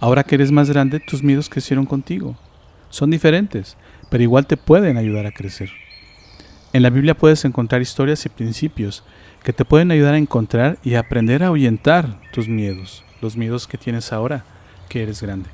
[0.00, 2.36] Ahora que eres más grande, tus miedos crecieron contigo.
[2.90, 3.76] Son diferentes,
[4.10, 5.70] pero igual te pueden ayudar a crecer.
[6.72, 9.04] En la Biblia puedes encontrar historias y principios
[9.42, 13.78] que te pueden ayudar a encontrar y aprender a ahuyentar tus miedos, los miedos que
[13.78, 14.44] tienes ahora
[14.88, 15.50] que eres grande.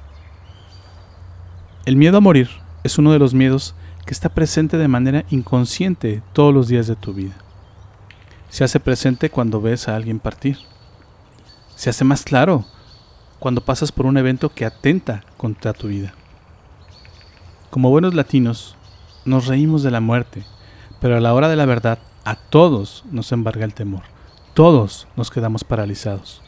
[1.85, 2.49] El miedo a morir
[2.85, 3.75] es uno de los miedos
[4.07, 7.35] que está presente de manera inconsciente todos los días de tu vida.
[8.49, 10.59] Se hace presente cuando ves a alguien partir.
[11.77, 12.65] Se hace más claro
[13.41, 16.15] cuando pasas por un evento que atenta contra tu vida.
[17.71, 18.77] Como buenos latinos,
[19.25, 20.45] nos reímos de la muerte,
[21.01, 24.03] pero a la hora de la verdad, a todos nos embarga el temor.
[24.55, 26.43] Todos nos quedamos paralizados.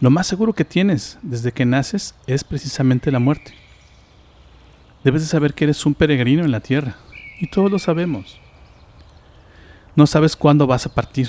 [0.00, 3.54] Lo más seguro que tienes desde que naces es precisamente la muerte.
[5.04, 6.96] Debes de saber que eres un peregrino en la tierra,
[7.38, 8.38] y todos lo sabemos.
[9.94, 11.28] No sabes cuándo vas a partir.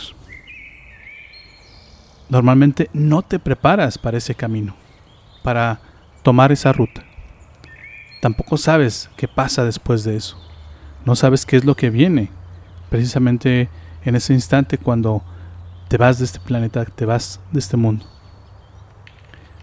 [2.32, 4.74] Normalmente no te preparas para ese camino,
[5.44, 5.82] para
[6.24, 7.04] tomar esa ruta.
[8.22, 10.38] Tampoco sabes qué pasa después de eso.
[11.04, 12.30] No sabes qué es lo que viene,
[12.90, 13.68] precisamente
[14.06, 15.22] en ese instante cuando
[15.90, 18.06] te vas de este planeta, te vas de este mundo.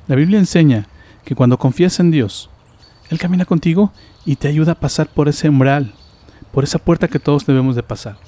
[0.06, 0.88] La Biblia enseña
[1.24, 2.50] que cuando confías en Dios,
[3.08, 3.94] Él camina contigo
[4.26, 5.94] y te ayuda a pasar por ese umbral,
[6.52, 8.18] por esa puerta que todos debemos de pasar.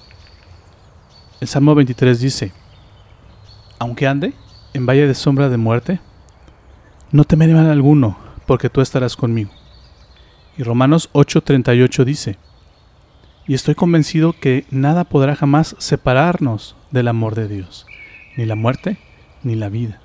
[1.43, 2.53] El Salmo 23 dice,
[3.81, 4.33] aunque ande
[4.73, 5.98] en valle de sombra de muerte,
[7.11, 9.50] no temeré mal alguno, porque tú estarás conmigo.
[10.56, 12.38] Y Romanos 8:38 dice,
[13.49, 17.87] y estoy convencido que nada podrá jamás separarnos del amor de Dios,
[18.37, 18.99] ni la muerte,
[19.43, 20.00] ni la vida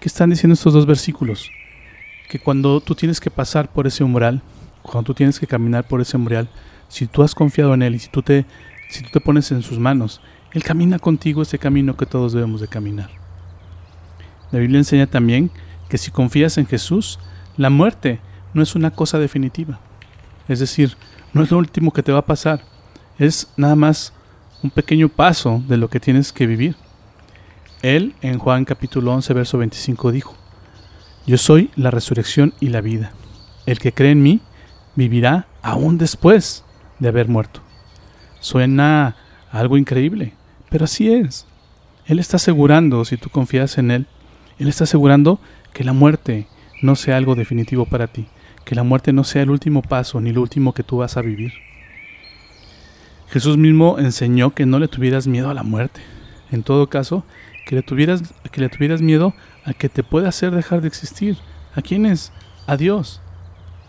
[0.00, 1.50] ¿Qué están diciendo estos dos versículos?
[2.30, 4.40] Que cuando tú tienes que pasar por ese umbral,
[4.80, 6.48] cuando tú tienes que caminar por ese umbral,
[6.88, 8.46] si tú has confiado en Él y si tú te,
[8.90, 10.20] si tú te pones en sus manos,
[10.52, 13.10] Él camina contigo ese camino que todos debemos de caminar.
[14.50, 15.50] La Biblia enseña también
[15.88, 17.18] que si confías en Jesús,
[17.56, 18.20] la muerte
[18.52, 19.80] no es una cosa definitiva.
[20.48, 20.96] Es decir,
[21.32, 22.62] no es lo último que te va a pasar.
[23.18, 24.12] Es nada más
[24.62, 26.76] un pequeño paso de lo que tienes que vivir.
[27.82, 30.36] Él en Juan capítulo 11, verso 25 dijo,
[31.26, 33.12] Yo soy la resurrección y la vida.
[33.66, 34.40] El que cree en mí
[34.96, 36.64] vivirá aún después
[36.98, 37.62] de haber muerto.
[38.40, 39.16] Suena
[39.52, 40.34] algo increíble,
[40.70, 41.46] pero así es.
[42.06, 44.06] Él está asegurando, si tú confías en Él,
[44.58, 45.40] Él está asegurando
[45.72, 46.46] que la muerte
[46.82, 48.26] no sea algo definitivo para ti,
[48.64, 51.22] que la muerte no sea el último paso ni lo último que tú vas a
[51.22, 51.52] vivir.
[53.28, 56.00] Jesús mismo enseñó que no le tuvieras miedo a la muerte.
[56.50, 57.24] En todo caso,
[57.64, 59.34] que le tuvieras, que le tuvieras miedo
[59.64, 61.36] a que te pueda hacer dejar de existir.
[61.76, 62.32] ¿A quién es?
[62.66, 63.20] A Dios.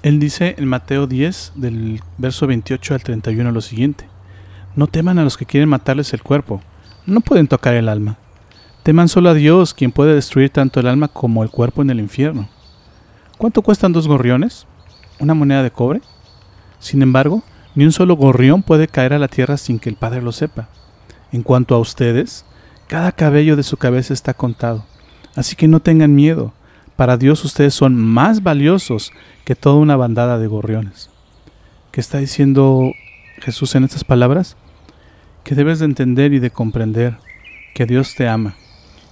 [0.03, 4.10] Él dice en Mateo 10, del verso 28 al 31 lo siguiente.
[4.75, 6.61] No teman a los que quieren matarles el cuerpo,
[7.05, 8.17] no pueden tocar el alma.
[8.83, 11.99] Teman solo a Dios, quien puede destruir tanto el alma como el cuerpo en el
[11.99, 12.49] infierno.
[13.37, 14.65] ¿Cuánto cuestan dos gorriones?
[15.19, 16.01] ¿Una moneda de cobre?
[16.79, 17.43] Sin embargo,
[17.75, 20.69] ni un solo gorrión puede caer a la tierra sin que el Padre lo sepa.
[21.31, 22.45] En cuanto a ustedes,
[22.87, 24.85] cada cabello de su cabeza está contado.
[25.35, 26.53] Así que no tengan miedo.
[26.95, 29.11] Para Dios ustedes son más valiosos
[29.45, 31.09] que toda una bandada de gorriones.
[31.91, 32.91] ¿Qué está diciendo
[33.39, 34.57] Jesús en estas palabras?
[35.43, 37.17] Que debes de entender y de comprender
[37.73, 38.55] que Dios te ama,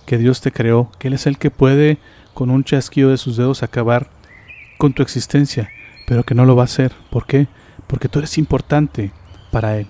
[0.05, 1.97] que Dios te creó, que Él es el que puede
[2.33, 4.09] con un chasquido de sus dedos acabar
[4.77, 5.69] con tu existencia,
[6.07, 6.93] pero que no lo va a hacer.
[7.09, 7.47] ¿Por qué?
[7.87, 9.11] Porque tú eres importante
[9.51, 9.87] para Él.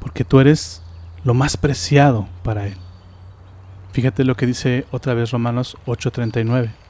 [0.00, 0.82] Porque tú eres
[1.24, 2.76] lo más preciado para Él.
[3.92, 6.83] Fíjate lo que dice otra vez Romanos 8:39.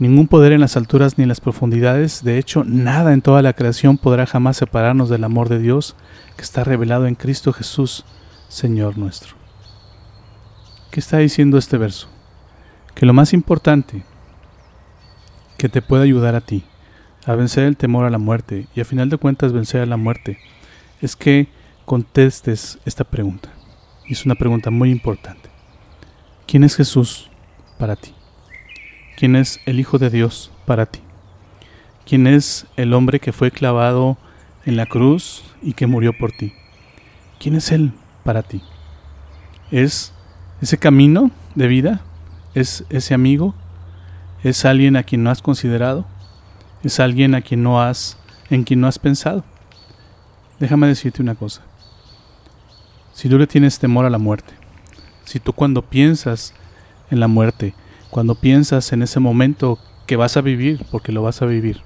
[0.00, 3.52] Ningún poder en las alturas ni en las profundidades, de hecho nada en toda la
[3.52, 5.94] creación podrá jamás separarnos del amor de Dios
[6.36, 8.06] que está revelado en Cristo Jesús,
[8.48, 9.36] Señor nuestro.
[10.90, 12.08] ¿Qué está diciendo este verso?
[12.94, 14.02] Que lo más importante
[15.58, 16.64] que te puede ayudar a ti
[17.26, 19.98] a vencer el temor a la muerte y a final de cuentas vencer a la
[19.98, 20.38] muerte
[21.02, 21.48] es que
[21.84, 23.50] contestes esta pregunta.
[24.06, 25.50] Y es una pregunta muy importante.
[26.46, 27.28] ¿Quién es Jesús
[27.78, 28.14] para ti?
[29.20, 31.00] ¿Quién es el Hijo de Dios para ti?
[32.06, 34.16] ¿Quién es el hombre que fue clavado
[34.64, 36.54] en la cruz y que murió por ti?
[37.38, 37.92] ¿Quién es Él
[38.24, 38.62] para ti?
[39.70, 40.14] ¿Es
[40.62, 42.00] ese camino de vida?
[42.54, 43.54] ¿Es ese amigo?
[44.42, 46.06] ¿Es alguien a quien no has considerado?
[46.82, 48.16] ¿Es alguien a quien no has
[48.48, 49.44] en quien no has pensado?
[50.60, 51.60] Déjame decirte una cosa.
[53.12, 54.54] Si tú le tienes temor a la muerte,
[55.26, 56.54] si tú cuando piensas
[57.10, 57.74] en la muerte,
[58.10, 61.82] cuando piensas en ese momento que vas a vivir, porque lo vas a vivir,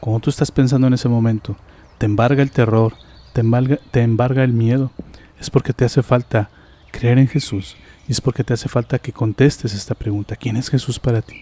[0.00, 1.56] cuando tú estás pensando en ese momento,
[1.98, 2.94] te embarga el terror,
[3.32, 4.90] te embarga, te embarga el miedo,
[5.38, 6.50] es porque te hace falta
[6.90, 7.76] creer en Jesús
[8.08, 11.36] y es porque te hace falta que contestes esta pregunta, ¿quién es Jesús para ti?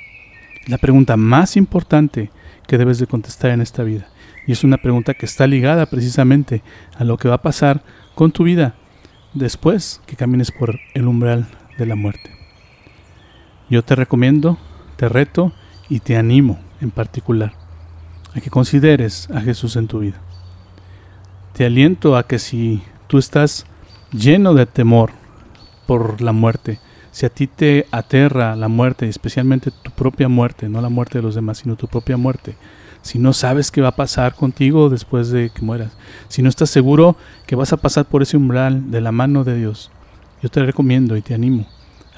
[0.67, 2.31] La pregunta más importante
[2.67, 4.09] que debes de contestar en esta vida.
[4.47, 6.63] Y es una pregunta que está ligada precisamente
[6.97, 7.83] a lo que va a pasar
[8.15, 8.75] con tu vida
[9.35, 11.49] después que camines por el umbral
[11.79, 12.38] de la muerte.
[13.71, 14.57] Yo te recomiendo,
[14.97, 15.53] te reto
[15.91, 17.53] y te animo en particular
[18.35, 20.17] a que consideres a Jesús en tu vida.
[21.53, 23.67] Te aliento a que si tú estás
[24.11, 25.11] lleno de temor
[25.87, 26.79] por la muerte,
[27.11, 31.23] si a ti te aterra la muerte, especialmente tu propia muerte, no la muerte de
[31.23, 32.57] los demás, sino tu propia muerte,
[33.03, 35.97] si no sabes qué va a pasar contigo después de que mueras,
[36.29, 37.17] si no estás seguro
[37.47, 39.91] que vas a pasar por ese umbral de la mano de Dios,
[40.43, 41.67] yo te recomiendo y te animo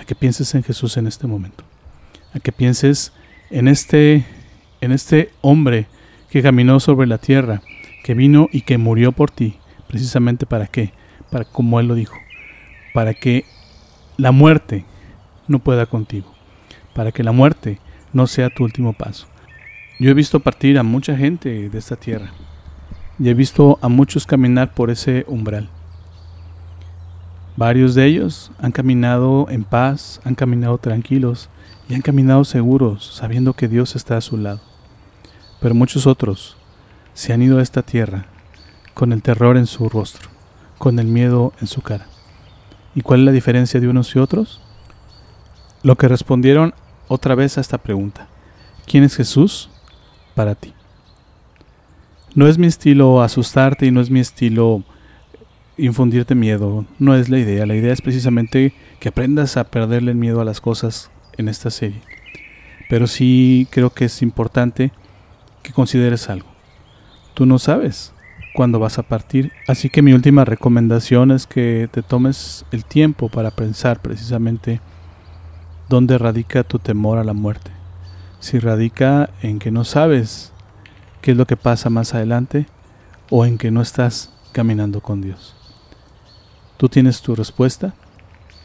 [0.00, 1.62] a que pienses en Jesús en este momento,
[2.32, 3.12] a que pienses
[3.50, 4.24] en este,
[4.80, 5.86] en este hombre
[6.30, 7.60] que caminó sobre la tierra,
[8.02, 9.56] que vino y que murió por ti,
[9.88, 10.92] precisamente para qué,
[11.30, 12.16] para como él lo dijo,
[12.94, 13.44] para que
[14.16, 14.86] la muerte
[15.48, 16.32] no pueda contigo,
[16.94, 17.78] para que la muerte
[18.14, 19.26] no sea tu último paso.
[19.98, 22.32] Yo he visto partir a mucha gente de esta tierra
[23.18, 25.68] y he visto a muchos caminar por ese umbral.
[27.60, 31.50] Varios de ellos han caminado en paz, han caminado tranquilos
[31.90, 34.62] y han caminado seguros, sabiendo que Dios está a su lado.
[35.60, 36.56] Pero muchos otros
[37.12, 38.24] se han ido a esta tierra
[38.94, 40.30] con el terror en su rostro,
[40.78, 42.06] con el miedo en su cara.
[42.94, 44.62] ¿Y cuál es la diferencia de unos y otros?
[45.82, 46.72] Lo que respondieron
[47.08, 48.26] otra vez a esta pregunta.
[48.86, 49.68] ¿Quién es Jesús
[50.34, 50.72] para ti?
[52.34, 54.82] No es mi estilo asustarte y no es mi estilo
[55.80, 56.84] infundirte miedo.
[56.98, 57.66] No es la idea.
[57.66, 61.70] La idea es precisamente que aprendas a perderle el miedo a las cosas en esta
[61.70, 62.00] serie.
[62.88, 64.92] Pero sí creo que es importante
[65.62, 66.48] que consideres algo.
[67.34, 68.12] Tú no sabes
[68.54, 73.28] cuándo vas a partir, así que mi última recomendación es que te tomes el tiempo
[73.28, 74.80] para pensar precisamente
[75.88, 77.70] dónde radica tu temor a la muerte.
[78.40, 80.52] Si radica en que no sabes
[81.20, 82.66] qué es lo que pasa más adelante
[83.30, 85.59] o en que no estás caminando con Dios.
[86.80, 87.92] Tú tienes tu respuesta,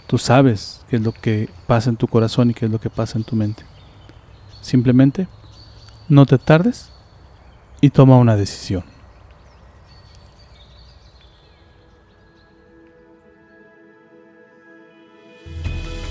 [0.08, 2.90] tú sabes qué es lo que pasa en tu corazón y qué es lo que
[2.90, 3.66] pasa en tu mente.
[4.62, 5.28] Simplemente
[6.08, 6.92] no te tardes
[7.82, 8.86] y toma una decisión.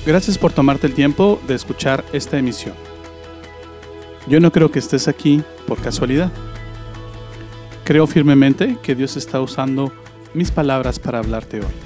[0.04, 2.74] Gracias por tomarte el tiempo de escuchar esta emisión.
[4.26, 6.30] Yo no creo que estés aquí por casualidad.
[7.82, 9.90] Creo firmemente que Dios está usando
[10.34, 11.83] mis palabras para hablarte hoy.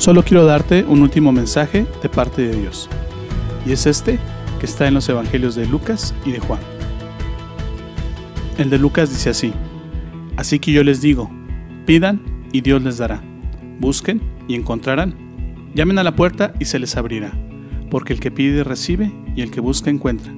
[0.00, 2.88] Solo quiero darte un último mensaje de parte de Dios.
[3.66, 4.18] Y es este
[4.58, 6.60] que está en los Evangelios de Lucas y de Juan.
[8.56, 9.52] El de Lucas dice así,
[10.38, 11.30] Así que yo les digo,
[11.84, 13.22] pidan y Dios les dará,
[13.78, 15.14] busquen y encontrarán,
[15.74, 17.32] llamen a la puerta y se les abrirá,
[17.90, 20.32] porque el que pide recibe y el que busca encuentra,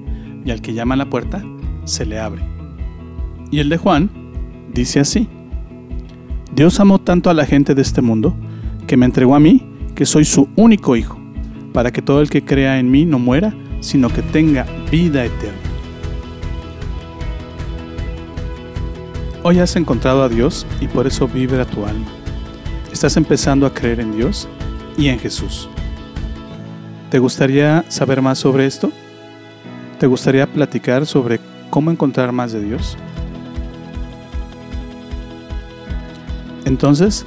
[0.44, 1.40] y al que llama a la puerta
[1.84, 2.42] se le abre.
[3.52, 4.10] Y el de Juan
[4.74, 5.28] dice así,
[6.52, 8.36] Dios amó tanto a la gente de este mundo,
[8.86, 11.18] que me entregó a mí, que soy su único hijo,
[11.72, 15.58] para que todo el que crea en mí no muera, sino que tenga vida eterna.
[19.44, 22.06] Hoy has encontrado a Dios y por eso vibra tu alma.
[22.92, 24.48] Estás empezando a creer en Dios
[24.96, 25.68] y en Jesús.
[27.10, 28.92] ¿Te gustaría saber más sobre esto?
[29.98, 32.96] ¿Te gustaría platicar sobre cómo encontrar más de Dios?
[36.64, 37.26] Entonces,